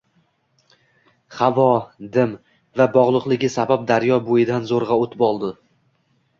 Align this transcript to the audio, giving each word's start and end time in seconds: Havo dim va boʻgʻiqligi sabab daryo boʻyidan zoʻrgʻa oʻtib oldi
Havo 1.39 1.65
dim 2.17 2.33
va 2.81 2.89
boʻgʻiqligi 2.97 3.53
sabab 3.59 3.87
daryo 3.95 4.21
boʻyidan 4.33 4.69
zoʻrgʻa 4.75 5.01
oʻtib 5.07 5.27
oldi 5.33 5.57